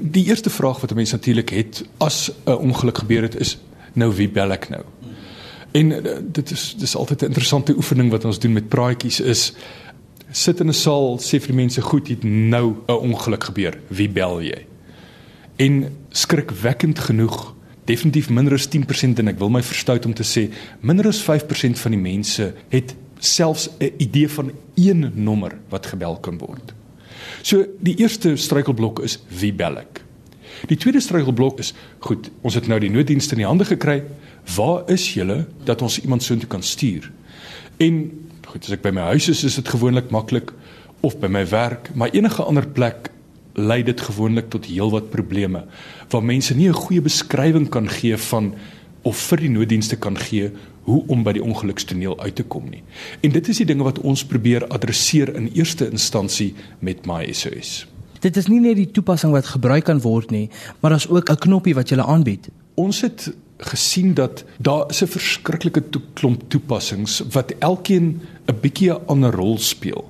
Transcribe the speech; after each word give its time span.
Die 0.00 0.26
eerste 0.26 0.50
vraag 0.50 0.80
wat 0.80 0.90
'n 0.90 0.94
mens 0.94 1.12
natuurlik 1.12 1.48
het 1.48 1.84
as 1.96 2.30
'n 2.44 2.50
ongeluk 2.50 2.98
gebeur 2.98 3.22
het 3.22 3.36
is 3.40 3.58
nou 3.92 4.14
wie 4.14 4.28
bel 4.28 4.52
ek 4.52 4.68
nou? 4.68 4.82
En 5.72 5.90
uh, 5.90 6.16
dit 6.22 6.50
is 6.50 6.74
dis 6.78 6.96
altyd 6.96 7.22
'n 7.22 7.24
interessante 7.24 7.76
oefening 7.76 8.10
wat 8.10 8.24
ons 8.24 8.38
doen 8.38 8.52
met 8.52 8.68
praatjies 8.68 9.20
is 9.20 9.52
sit 10.30 10.60
in 10.60 10.68
'n 10.68 10.72
saal 10.72 11.18
sê 11.18 11.38
vir 11.40 11.46
die 11.46 11.62
mense 11.62 11.80
goed 11.80 12.08
het 12.08 12.22
nou 12.24 12.74
'n 12.86 12.92
ongeluk 12.92 13.44
gebeur 13.44 13.78
wie 13.88 14.08
bel 14.08 14.40
jy? 14.40 14.66
En 15.56 15.96
skrikwekkend 16.10 16.98
genoeg 16.98 17.54
definitief 17.84 18.30
minder 18.30 18.52
as 18.52 18.68
10% 18.68 19.18
en 19.18 19.28
ek 19.28 19.38
wil 19.38 19.50
my 19.50 19.62
verstout 19.62 20.06
om 20.06 20.14
te 20.14 20.24
sê 20.24 20.52
minder 20.80 21.06
as 21.06 21.22
5% 21.22 21.78
van 21.78 21.90
die 21.90 22.00
mense 22.00 22.54
het 22.68 22.94
selfs 23.18 23.68
'n 23.78 23.92
idee 23.96 24.28
van 24.28 24.52
een 24.74 25.12
nommer 25.14 25.58
wat 25.68 25.86
gebel 25.86 26.16
kan 26.16 26.38
word. 26.38 26.74
So 27.42 27.64
die 27.80 27.96
eerste 28.02 28.36
struikelblok 28.36 29.02
is 29.06 29.18
wie 29.28 29.52
bel 29.52 29.78
ek? 29.78 30.02
Die 30.70 30.78
tweede 30.80 31.00
struikelblok 31.00 31.58
is 31.60 31.74
goed, 32.00 32.30
ons 32.42 32.54
het 32.54 32.68
nou 32.70 32.78
die 32.80 32.90
nooddienste 32.90 33.36
in 33.36 33.44
die 33.44 33.48
hande 33.48 33.66
gekry. 33.68 34.02
Waar 34.56 34.86
is 34.92 35.04
julle 35.14 35.44
dat 35.68 35.82
ons 35.82 35.98
iemand 36.00 36.22
soontoe 36.22 36.48
kan 36.48 36.62
stuur? 36.62 37.10
En 37.82 38.06
goed, 38.46 38.64
as 38.64 38.72
ek 38.72 38.82
by 38.86 38.94
my 38.94 39.10
huis 39.12 39.28
is, 39.28 39.44
is 39.44 39.58
dit 39.60 39.68
gewoonlik 39.68 40.08
maklik 40.14 40.54
of 41.04 41.18
by 41.20 41.28
my 41.28 41.44
werk, 41.50 41.90
maar 41.94 42.14
enige 42.16 42.42
ander 42.42 42.66
plek 42.66 43.10
lei 43.56 43.82
dit 43.84 44.00
gewoonlik 44.00 44.50
tot 44.52 44.66
heelwat 44.68 45.08
probleme 45.10 45.64
waar 46.12 46.24
mense 46.24 46.54
nie 46.54 46.68
'n 46.68 46.76
goeie 46.76 47.00
beskrywing 47.00 47.68
kan 47.68 47.88
gee 47.88 48.16
van 48.16 48.54
of 49.06 49.20
vir 49.30 49.44
die 49.44 49.52
nooddienste 49.54 49.98
kan 50.02 50.18
gee 50.18 50.50
hoe 50.86 51.00
om 51.10 51.24
by 51.26 51.34
die 51.36 51.42
ongelukstoneel 51.42 52.14
uit 52.20 52.36
te 52.38 52.44
kom 52.46 52.68
nie. 52.70 52.82
En 53.26 53.34
dit 53.34 53.48
is 53.50 53.62
die 53.62 53.66
dinge 53.68 53.86
wat 53.86 53.98
ons 54.06 54.24
probeer 54.26 54.66
adresseer 54.74 55.32
in 55.34 55.48
eerste 55.54 55.88
instansie 55.90 56.52
met 56.78 57.06
MySOS. 57.06 57.86
Dit 58.22 58.38
is 58.40 58.48
nie 58.50 58.60
net 58.62 58.78
die 58.78 58.90
toepassing 58.90 59.34
wat 59.34 59.50
gebruik 59.50 59.88
kan 59.90 60.00
word 60.02 60.30
nie, 60.34 60.48
maar 60.80 60.94
daar's 60.94 61.08
ook 61.10 61.30
'n 61.30 61.42
knoppie 61.46 61.74
wat 61.74 61.90
jy 61.90 61.98
aanbied. 61.98 62.48
Ons 62.74 63.00
het 63.00 63.32
gesien 63.58 64.14
dat 64.14 64.44
daar 64.58 64.90
is 64.90 65.02
'n 65.02 65.06
verskriklike 65.06 65.88
to 65.90 66.00
klomp 66.14 66.42
toepassings 66.48 67.22
wat 67.30 67.52
elkeen 67.58 68.20
'n 68.46 68.60
bietjie 68.60 68.90
'n 68.90 69.06
ander 69.06 69.32
rol 69.32 69.58
speel. 69.58 70.04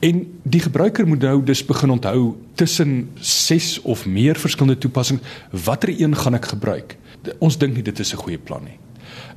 En 0.00 0.38
die 0.42 0.60
gebruiker 0.60 1.06
moet 1.06 1.20
nou 1.20 1.44
dus 1.44 1.64
begin 1.64 1.90
onthou 1.90 2.36
tussen 2.54 3.10
6 3.20 3.80
of 3.80 4.06
meer 4.06 4.36
verskillende 4.36 4.78
toepassings 4.78 5.22
watter 5.50 6.00
een 6.00 6.16
gaan 6.16 6.34
ek 6.34 6.44
gebruik. 6.44 6.96
Ons 7.40 7.58
dink 7.58 7.74
nie 7.74 7.82
dit 7.82 7.98
is 7.98 8.12
'n 8.14 8.22
goeie 8.22 8.38
plan 8.38 8.64
nie. 8.64 8.78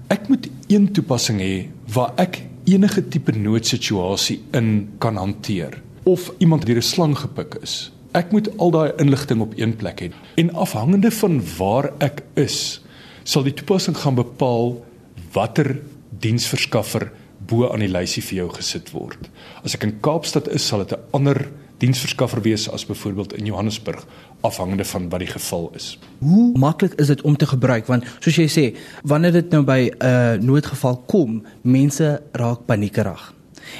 Ek 0.09 0.29
moet 0.29 0.49
een 0.67 0.91
toepassing 0.91 1.39
hê 1.39 1.69
waar 1.93 2.13
ek 2.17 2.43
enige 2.65 3.07
tipe 3.09 3.31
noodsituasie 3.31 4.41
in 4.51 4.89
kan 4.99 5.15
hanteer 5.15 5.81
of 6.03 6.31
iemand 6.39 6.65
deur 6.65 6.77
'n 6.77 6.81
slang 6.81 7.17
gepik 7.17 7.55
is. 7.61 7.91
Ek 8.13 8.31
moet 8.31 8.57
al 8.57 8.71
daai 8.71 8.91
inligting 8.97 9.41
op 9.41 9.53
een 9.57 9.75
plek 9.75 10.01
hê 10.01 10.11
en 10.35 10.53
afhangende 10.53 11.11
van 11.11 11.41
waar 11.57 11.91
ek 11.99 12.23
is, 12.33 12.81
sal 13.23 13.43
die 13.43 13.53
toepassing 13.53 13.97
gaan 13.97 14.15
bepaal 14.15 14.85
watter 15.33 15.81
diensverskaffer 16.19 17.11
bo 17.47 17.69
aan 17.71 17.79
die 17.79 17.91
lysie 17.91 18.23
vir 18.23 18.37
jou 18.37 18.49
gesit 18.49 18.91
word. 18.91 19.29
As 19.63 19.75
ek 19.75 19.83
in 19.83 19.99
Kaapstad 19.99 20.47
is, 20.47 20.67
sal 20.67 20.85
dit 20.85 20.93
'n 20.93 21.01
ander 21.11 21.51
diensverskaffer 21.77 22.41
wees 22.41 22.69
as 22.69 22.85
byvoorbeeld 22.85 23.33
in 23.37 23.45
Johannesburg 23.45 24.05
afhangende 24.41 24.85
van 24.85 25.09
wat 25.09 25.19
die 25.19 25.27
geval 25.27 25.71
is. 25.75 25.99
Hoe 26.19 26.57
maklik 26.57 26.93
is 26.93 27.07
dit 27.07 27.21
om 27.21 27.37
te 27.37 27.45
gebruik 27.45 27.87
want 27.87 28.05
soos 28.19 28.35
jy 28.35 28.47
sê 28.51 28.65
wanneer 29.03 29.31
dit 29.31 29.49
nou 29.49 29.63
by 29.63 29.91
'n 29.91 30.05
uh, 30.05 30.33
noodgeval 30.41 30.97
kom, 31.07 31.43
mense 31.61 32.21
raak 32.31 32.65
paniekerig. 32.65 33.33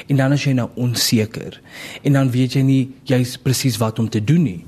En 0.08 0.16
dan 0.16 0.32
as 0.32 0.44
jy 0.44 0.54
nou 0.54 0.70
onseker 0.76 1.62
en 2.02 2.14
dan 2.14 2.32
weet 2.32 2.54
jy 2.54 2.62
nie 2.62 2.90
jy's 3.04 3.38
presies 3.38 3.78
wat 3.78 4.00
om 4.00 4.10
te 4.10 4.24
doen 4.24 4.44
nie. 4.44 4.66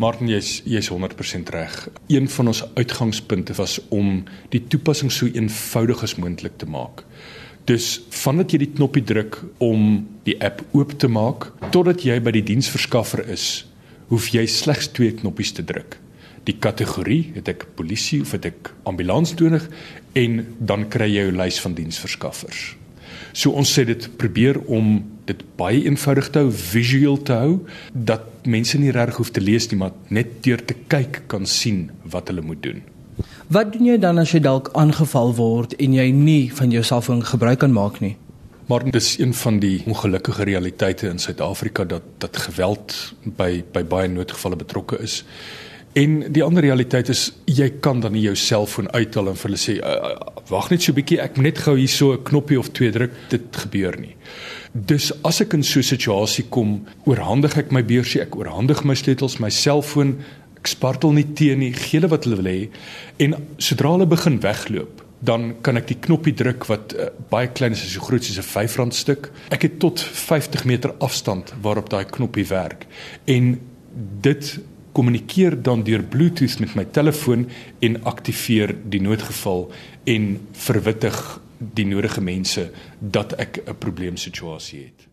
Martin 0.00 0.28
jy's 0.28 0.62
jy's 0.64 0.88
100% 0.88 1.50
reg. 1.52 1.88
Een 2.08 2.28
van 2.28 2.46
ons 2.46 2.64
uitgangspunte 2.74 3.52
was 3.54 3.80
om 3.88 4.24
die 4.48 4.66
toepassing 4.66 5.12
so 5.12 5.26
eenvoudig 5.26 6.02
as 6.02 6.16
moontlik 6.16 6.56
te 6.56 6.66
maak. 6.66 7.04
Dus 7.68 8.00
vandat 8.22 8.52
jy 8.52 8.62
die 8.64 8.72
knoppie 8.72 9.04
druk 9.04 9.40
om 9.62 10.06
die 10.26 10.36
app 10.42 10.62
oop 10.76 10.94
te 10.98 11.08
maak 11.08 11.50
totdat 11.74 12.04
jy 12.06 12.16
by 12.22 12.32
die 12.34 12.46
diensverskaffer 12.52 13.24
is, 13.30 13.66
hoef 14.10 14.30
jy 14.34 14.46
slegs 14.50 14.90
twee 14.96 15.12
knoppies 15.14 15.52
te 15.54 15.64
druk. 15.66 15.98
Die 16.48 16.56
kategorie, 16.56 17.30
het 17.36 17.50
ek 17.52 17.66
polisie 17.76 18.22
of 18.24 18.32
het 18.34 18.48
ek 18.48 18.72
ambulans 18.88 19.36
nodig 19.38 19.68
en 20.18 20.44
dan 20.58 20.88
kry 20.90 21.10
jy 21.12 21.28
jou 21.28 21.36
lys 21.36 21.60
van 21.62 21.76
diensverskaffers. 21.76 22.62
So 23.36 23.54
ons 23.54 23.70
sê 23.70 23.84
dit 23.86 24.08
probeer 24.18 24.58
om 24.66 25.02
dit 25.28 25.42
baie 25.60 25.84
eenvoudig 25.86 26.30
te 26.32 26.42
hou, 26.42 26.50
visueel 26.50 27.20
te 27.26 27.36
hou 27.38 27.52
dat 27.92 28.48
mense 28.50 28.78
nie 28.80 28.94
reg 28.94 29.14
hoef 29.20 29.30
te 29.34 29.42
lees 29.42 29.68
nie, 29.70 29.78
maar 29.78 29.94
net 30.10 30.40
deur 30.46 30.62
te 30.64 30.74
kyk 30.90 31.24
kan 31.30 31.46
sien 31.46 31.90
wat 32.10 32.32
hulle 32.32 32.42
moet 32.42 32.62
doen. 32.64 32.82
Wat 33.46 33.72
doen 33.72 33.86
jy 33.86 33.98
dan 33.98 34.18
as 34.18 34.32
jy 34.32 34.40
dalk 34.40 34.70
aangeval 34.72 35.34
word 35.34 35.74
en 35.78 35.92
jy 35.92 36.10
nie 36.14 36.52
van 36.54 36.70
jou 36.70 36.82
selfoon 36.82 37.24
gebruik 37.24 37.58
kan 37.58 37.72
maak 37.72 38.00
nie? 38.00 38.16
Maar 38.70 38.84
dit 38.84 38.94
is 38.94 39.18
een 39.18 39.34
van 39.34 39.58
die 39.58 39.82
ongelukkige 39.86 40.44
realiteite 40.44 41.08
in 41.08 41.18
Suid-Afrika 41.18 41.84
dat 41.84 42.02
dat 42.18 42.36
geweld 42.36 43.14
by 43.24 43.64
by 43.72 43.82
baie 43.84 44.08
noodgevalle 44.08 44.56
betrokke 44.56 44.98
is. 45.02 45.24
En 45.92 46.32
die 46.32 46.42
ander 46.42 46.62
realiteit 46.62 47.08
is 47.10 47.32
jy 47.50 47.66
kan 47.82 48.00
dan 48.00 48.12
nie 48.14 48.22
jou 48.22 48.36
selfoon 48.38 48.86
uithaal 48.94 49.32
en 49.32 49.38
vir 49.40 49.48
hulle 49.48 49.58
sê 49.58 49.74
uh, 49.80 49.94
uh, 50.10 50.44
wag 50.52 50.70
net 50.70 50.82
so 50.82 50.92
'n 50.92 50.98
bietjie 51.00 51.18
ek 51.18 51.40
net 51.42 51.58
gou 51.58 51.74
hier 51.76 51.90
so 51.90 52.12
'n 52.12 52.22
knoppie 52.22 52.58
of 52.58 52.70
twee 52.70 52.90
druk 52.94 53.10
dit 53.28 53.56
gebeur 53.64 53.98
nie. 53.98 54.14
Dus 54.72 55.10
as 55.24 55.40
ek 55.40 55.52
in 55.52 55.64
so 55.64 55.80
'n 55.80 55.82
situasie 55.82 56.44
kom, 56.48 56.86
oorhandig 57.04 57.56
ek 57.58 57.72
my 57.72 57.82
beursie, 57.82 58.20
ek 58.20 58.36
oorhandig 58.36 58.84
my 58.84 58.94
sleutels, 58.94 59.40
my 59.40 59.50
selfoon, 59.50 60.18
ek 60.60 60.68
spartel 60.68 61.14
nie 61.16 61.26
teen 61.36 61.62
nie, 61.62 61.72
gee 61.72 61.98
hulle 61.98 62.10
wat 62.12 62.26
hulle 62.26 62.40
wil 62.40 62.50
hê 62.50 62.68
en 63.24 63.36
sodra 63.56 63.94
hulle 63.94 64.08
begin 64.10 64.38
wegloop, 64.44 65.04
dan 65.24 65.54
kan 65.64 65.76
ek 65.80 65.88
die 65.90 65.98
knoppie 66.00 66.34
druk 66.36 66.66
wat 66.68 66.94
uh, 66.96 67.10
baie 67.32 67.48
klein 67.52 67.76
is, 67.76 67.84
so 67.92 68.00
groot 68.04 68.24
soos 68.24 68.40
'n 68.40 68.66
R5 68.66 68.92
stuk. 68.96 69.30
Ek 69.52 69.62
het 69.62 69.78
tot 69.80 70.00
50 70.00 70.64
meter 70.64 70.94
afstand 71.00 71.52
waarop 71.62 71.90
daai 71.90 72.04
knoppie 72.04 72.46
werk 72.48 72.86
en 73.26 73.58
dit 74.20 74.60
kommunikeer 74.92 75.62
dan 75.62 75.82
deur 75.82 76.02
Bluetooth 76.02 76.58
met 76.60 76.74
my 76.74 76.84
telefoon 76.84 77.48
en 77.80 78.02
aktiveer 78.04 78.74
die 78.84 79.00
noodgeval 79.00 79.70
en 80.04 80.40
verwittig 80.52 81.40
die 81.58 81.86
nodige 81.86 82.20
mense 82.20 82.70
dat 82.98 83.32
ek 83.38 83.62
'n 83.66 83.78
probleemsituasie 83.78 84.80
het. 84.84 85.09